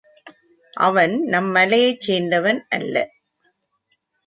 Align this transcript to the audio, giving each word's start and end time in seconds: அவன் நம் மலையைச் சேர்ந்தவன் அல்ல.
அவன் 0.77 1.13
நம் 1.25 1.49
மலையைச் 1.55 2.01
சேர்ந்தவன் 2.07 2.61
அல்ல. 2.69 2.95